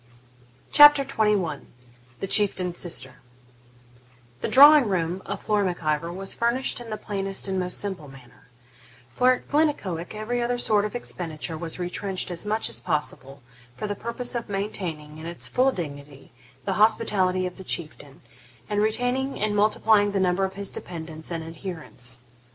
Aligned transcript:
CHAPTER 0.71 1.05
XXI 1.05 1.61
THE 2.21 2.25
CHIEFTAIN'S 2.25 2.79
SISTER 2.79 3.17
The 4.41 4.47
drawing 4.47 4.87
room 4.87 5.21
of 5.27 5.39
Flora 5.43 5.63
Mac 5.63 5.83
Ivor 5.83 6.11
was 6.11 6.33
furnished 6.33 6.81
in 6.81 6.89
the 6.89 6.97
plainest 6.97 7.47
and 7.47 7.59
most 7.59 7.77
simple 7.79 8.07
manner; 8.07 8.47
for 9.11 9.33
at 9.33 9.47
Glennaquoich 9.47 10.15
every 10.15 10.41
other 10.41 10.57
sort 10.57 10.85
of 10.85 10.95
expenditure 10.95 11.55
was 11.55 11.77
retrenched 11.77 12.31
as 12.31 12.47
much 12.47 12.67
as 12.67 12.79
possible, 12.79 13.43
for 13.75 13.85
the 13.85 13.93
purpose 13.93 14.33
of 14.33 14.49
maintaining, 14.49 15.19
in 15.19 15.27
its 15.27 15.47
full 15.47 15.71
dignity, 15.71 16.31
the 16.65 16.73
hospitality 16.81 17.45
of 17.45 17.57
the 17.57 17.63
Chieftain, 17.63 18.21
and 18.67 18.81
retaining 18.81 19.39
and 19.39 19.55
multiplying 19.55 20.13
the 20.13 20.19
number 20.19 20.45
of 20.45 20.55
his 20.55 20.71
dependants 20.71 21.29
and 21.29 21.43
adherents. 21.43 22.21